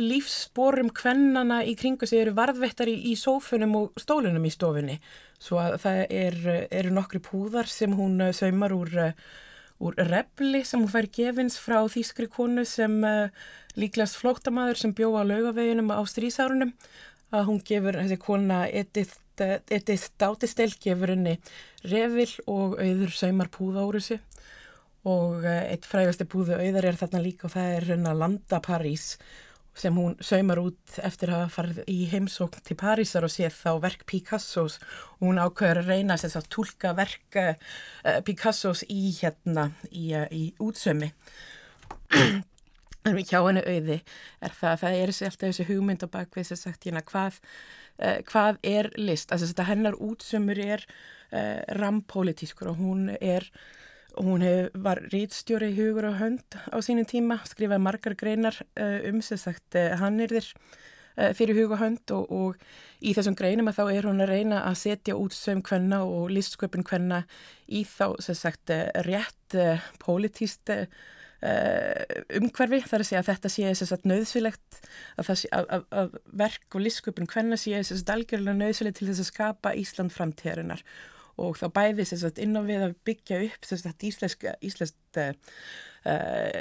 [0.00, 4.98] lífsborum kvennana í kringu sig eru varðvettar í, sófunum og stólunum í stofunni.
[5.42, 6.38] Svo að það er,
[6.70, 9.12] eru nokkri púðar sem hún uh, saumar úr, uh,
[9.84, 13.28] úr repli sem hún fær gefins frá þýskri konu sem uh,
[13.78, 16.74] líklegast flóttamaður sem bjóða á laugaveginum á strísárunum
[17.34, 21.38] að hún gefur þessi kona Edith, Edith Dátistel gefur henni
[21.90, 24.20] revil og auður saumar púða úr þessu.
[25.04, 29.10] Og eitt frægasti púðu auðar er þarna líka og það er hennar Landa París
[29.74, 34.04] sem hún saumar út eftir að fara í heimsókn til Parísar og sé þá verk
[34.06, 34.78] Picassos.
[35.18, 37.54] Og hún ákveður að reyna að tólka verk uh,
[38.26, 41.10] Picassos í hérna í, uh, í útsömi.
[43.04, 43.98] En við hjá henni auði.
[44.40, 47.40] Er það að það er alltaf þessi hugmynd á bakvið sem sagt hérna hvað,
[47.98, 50.86] uh, hvað er list, þetta hennar útsömur er
[51.74, 53.48] rampolítískur og hún er
[54.14, 59.00] Hún hef, var rítstjóri í hugur og hönd á sínum tíma, skrifaði margar greinar uh,
[59.10, 63.70] um sem sagt uh, hannirðir uh, fyrir hug og hönd og, og í þessum greinum
[63.72, 67.24] að þá er hún að reyna að setja út sögum hvenna og listsköpun hvenna
[67.66, 68.70] í þá sem sagt
[69.06, 69.58] rétt
[70.02, 70.70] pólitíst
[71.44, 72.80] umhverfi.
[72.88, 74.78] Þar að segja að þetta sé sem sagt nöðsvilegt
[75.20, 79.26] að, sé, að, að, verk og listsköpun hvenna sé sem sagt algjörlega nöðsvilegt til þess
[79.26, 80.86] að skapa Ísland framtíðarinnar
[81.40, 85.26] og þá bæði sagt, inn á við að byggja upp sagt, íslenska, íslenska,
[86.06, 86.60] uh,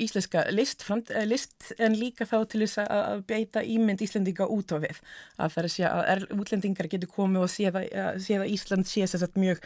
[0.00, 4.72] íslenska list, framt, uh, list en líka þá til þess að beita ímynd Íslendinga út
[4.72, 5.02] á við.
[5.36, 7.84] Að það er að segja að er, útlendingar getur komið og séða
[8.22, 9.62] sé að Ísland sé sagt, mjög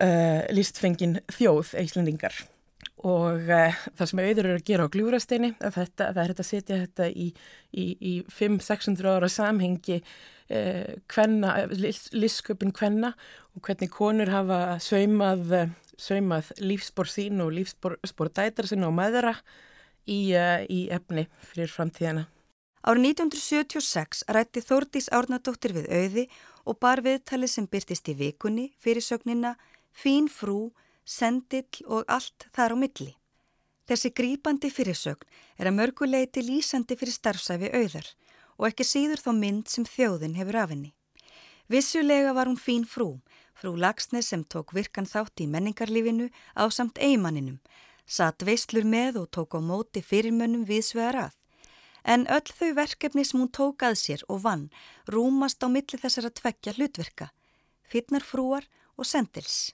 [0.00, 2.44] uh, listfengin þjóð Íslendingar
[3.04, 6.48] og uh, það sem auður eru að gera á gljúrasteini þetta, það er þetta að
[6.48, 7.26] setja þetta í,
[7.76, 11.54] í, í 500-600 ára samhengi uh, kvenna,
[12.16, 13.12] listsköpun kvenna
[13.54, 15.52] og hvernig konur hafa saumað,
[16.00, 19.34] saumað lífsbór sín og lífsbór dætar sín og maðura
[20.08, 22.30] í, uh, í efni fyrir framtíðana.
[22.84, 26.24] Árið 1976 rætti Þórdís Árnadóttir við auði
[26.68, 29.54] og bar viðtali sem byrtist í vikunni fyrir sögnina
[29.94, 30.72] Fín frú
[31.04, 33.12] sendill og allt þar á milli.
[33.84, 35.28] Þessi grípandi fyrirsögn
[35.60, 38.08] er að mörguleiti lýsandi fyrir starfsæfi auðar
[38.56, 40.94] og ekki síður þó mynd sem þjóðin hefur af henni.
[41.68, 43.20] Vissulega var hún fín frú,
[43.56, 47.60] frú Lagsnes sem tók virkan þátt í menningarlífinu á samt eigimanninum,
[48.06, 51.36] satt veislur með og tók á móti fyrirmönnum viðsvegar að.
[52.04, 54.68] En öll þau verkefni sem hún tók að sér og vann
[55.08, 57.30] rúmast á milli þessara tveggja hlutverka,
[57.88, 59.72] fyrnarfrúar og sendils.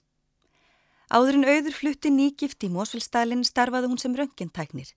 [1.11, 4.93] Áðurinn auður flutti nýgift í Mósfélstælinn starfaði hún sem röngintæknir.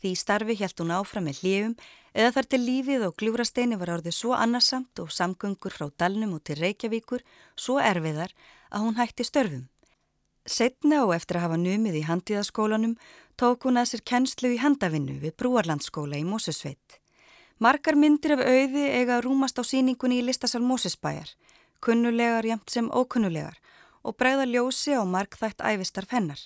[0.00, 1.74] Því starfi hjælt hún áfram með hljöfum
[2.16, 6.44] eða þar til lífið og gljúrasteini var orðið svo annarsamt og samgöngur frá Dalnum og
[6.48, 8.32] til Reykjavíkur svo erfiðar
[8.72, 9.68] að hún hætti störfum.
[10.48, 12.96] Setna og eftir að hafa numið í handíðaskólanum
[13.36, 16.96] tók hún að sér kennslu í handavinnu við Brúarlandsskóla í Mósusveit.
[17.60, 21.28] Margar myndir af auði eiga rúmast á síningunni í listasal Mósusbæjar,
[21.84, 23.60] kunnulegar jæmt sem ókunnulegar
[24.02, 26.40] og bregða ljósi á markþætt æfistarf hennar.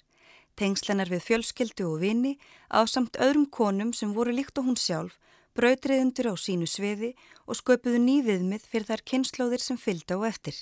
[0.57, 2.37] Tengslennar við fjölskyldu og vini
[2.69, 5.17] á samt öðrum konum sem voru líkt og hún sjálf,
[5.57, 7.15] brautriðundur á sínu sviði
[7.47, 10.57] og sköpuðu nýviðmið fyrir þær kynnslóðir sem fylgda og eftir.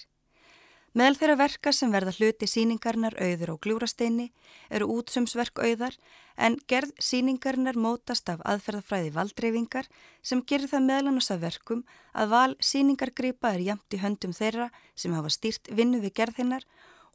[0.91, 4.32] Meðal þeirra verka sem verða hluti síningarnar auður og gljúrasteini
[4.74, 5.95] eru útsumsverk auðar
[6.34, 9.86] en gerð síningarnar mótast af aðferðafræði valdreyfingar
[10.22, 14.66] sem gerir það meðlanus af verkum að val síningargripa er jamt í höndum þeirra
[14.99, 16.66] sem hafa stýrt vinnu við gerðinnar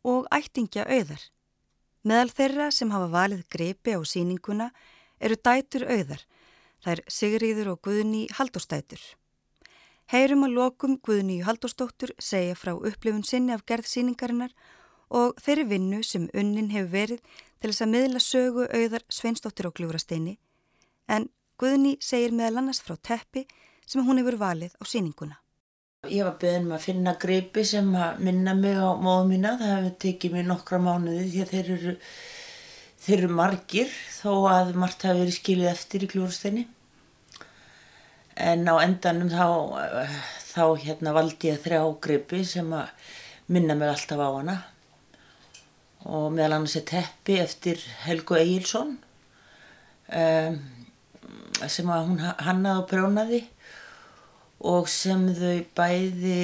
[0.07, 1.27] og ættingja auðar.
[2.07, 4.69] Meðal þeirra sem hafa valið gripi á síninguna
[5.19, 6.23] eru dætur auðar,
[6.79, 9.03] þær Sigriður og Guðni Haldóstætur.
[10.13, 14.51] Heyrum að lokum Guðnýju Haldurstóttur segja frá upplifun sinni af gerðsýningarinnar
[15.09, 17.23] og þeirri vinnu sem unnin hefur verið
[17.61, 20.35] til þess að miðla sögu auðar Sveinstóttir á Gljúrasteini
[21.09, 21.25] en
[21.57, 23.45] Guðni segir meðal annars frá teppi
[23.87, 25.39] sem hún hefur valið á síninguna.
[26.05, 29.55] Ég var beðin með að finna greipi sem að minna mig á móðu mína.
[29.57, 31.93] Það hefur tekið mér nokkra mánuði því að þeir eru,
[33.05, 36.67] þeir eru margir þó að margt hafi verið skilið eftir í klúrsteinni.
[38.35, 39.47] En á endanum þá,
[40.43, 43.11] þá hérna valdi ég þrjá greipi sem að
[43.47, 44.55] minna mig alltaf á hana.
[46.05, 48.97] Og meðal annars er teppi eftir Helgu Egilson
[50.11, 50.57] um,
[51.65, 53.41] sem að hún hannaði og prjónaði
[54.65, 56.35] og sem þau bæði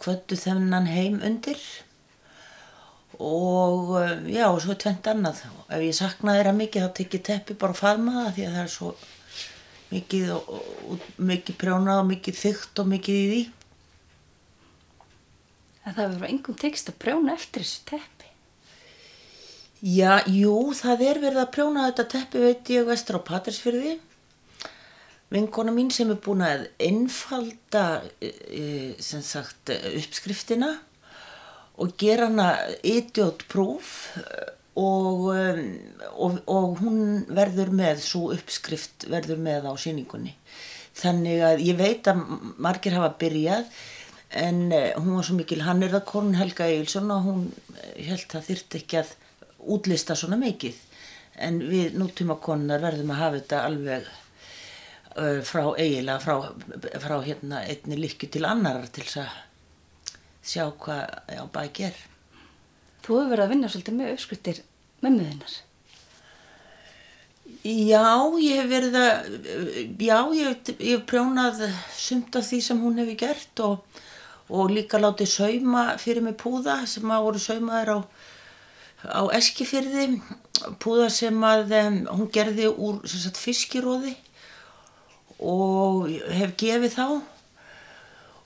[0.00, 1.60] kvöttu þennan heim undir
[3.20, 5.42] og eh, já, og svo tvent annað.
[5.68, 8.62] Ef ég saknaði þeirra mikið þá tekið teppi bara að faðma það því að það
[8.62, 8.92] er svo
[9.90, 10.32] mikið,
[11.30, 13.42] mikið prjónað og mikið þygt og mikið í því.
[15.80, 18.28] En það verður engum tekst að prjóna eftir þessu teppi.
[19.80, 23.98] Já, jú, það er verið að prjóna þetta teppi veit ég vestur á Patrísfyrði
[25.30, 27.84] vinkona mín sem er búin að einfalda
[28.18, 28.64] e, e,
[29.02, 30.72] sem sagt uppskriftina
[31.80, 32.50] og gera hana
[32.82, 34.10] idiot proof
[34.80, 35.30] og,
[36.10, 40.34] og, og hún verður með, svo uppskrift verður með á síningunni.
[41.00, 42.22] Þannig að ég veit að
[42.60, 43.68] margir hafa byrjað
[44.40, 47.44] en e, hún var svo mikil, hann er það konun Helga Eilsson og hún
[47.96, 49.14] held að þyrrt ekki að
[49.74, 50.76] útlista svona mikið.
[51.40, 54.10] En við nútíma konunar verðum að hafa þetta alveg
[55.10, 56.36] Uh, frá eiginlega frá,
[57.02, 59.32] frá hérna einni likku til annar til að
[60.46, 61.96] sjá hvað á bæk er
[63.02, 64.60] Þú hefur verið að vinna svolítið með uppskriftir
[65.04, 65.58] mömmuðinnar
[67.60, 68.06] Já,
[68.40, 69.26] ég hef verið að
[70.00, 73.98] já, ég hef prjónað sumt af því sem hún hefur gert og,
[74.48, 77.98] og líka látið sauma fyrir mig púða sem að voru saumaður á,
[79.12, 80.06] á eskifyrði
[80.80, 84.14] púða sem að um, hún gerði úr sagt, fiskiróði
[85.40, 87.06] og hef gefið þá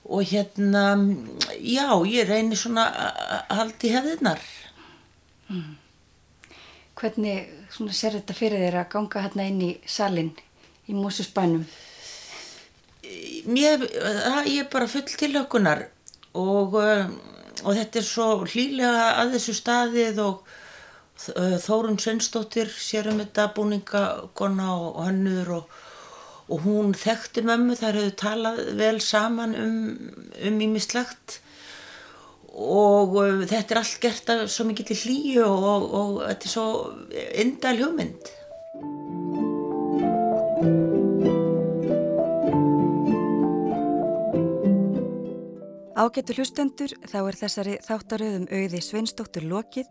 [0.05, 0.83] og hérna,
[1.63, 4.45] já, ég reynir svona að halda í hefðirnar.
[5.49, 5.84] Mm.
[6.95, 7.49] Hvernig
[7.91, 10.31] ser þetta fyrir þér að ganga hérna inn í salin
[10.87, 11.65] í Mósusbænum?
[13.51, 15.83] Mér, það, er bara full tilökunar
[16.33, 20.55] og, og þetta er svo hlýlega að þessu staðið og
[21.15, 25.77] Þórun Svensdóttir sér um þetta búningagonna og hannur og
[26.45, 31.44] og hún þekkti mömmu, þær höfðu talað vel saman um ímislegt um
[32.55, 36.49] og uh, þetta er allt gert af svo mikið til hlýju og, og, og þetta
[36.49, 36.67] er svo
[37.43, 38.33] indæl hugmynd.
[45.95, 49.87] Ágættu hlustendur þá er þessari þáttaröðum auði Sveinsdóttur lokið.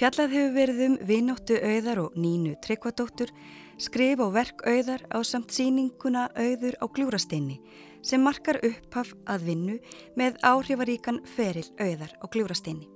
[0.00, 3.30] Fjallað hefur verið um vinóttu auðar og nínu tryggvadóttur
[3.78, 7.60] skrif og verk auðar á samt síninguna auður á gljúrasteinni
[8.04, 9.80] sem markar upphaf að vinnu
[10.20, 12.88] með áhrifaríkan feril auðar á gljúrasteinni.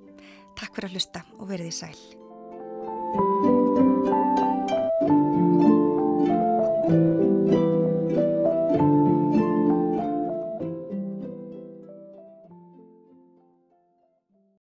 [0.58, 2.17] Takk fyrir að hlusta og verið í sæl.